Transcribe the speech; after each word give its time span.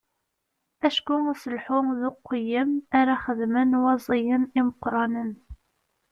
Acku 0.87 1.15
aselḥu 1.31 1.79
d 1.99 2.01
uqeyyem 2.09 2.71
ara 2.99 3.15
xedmen 3.23 3.71
waẓiyen 3.83 4.43
imeqqranen. 4.59 5.31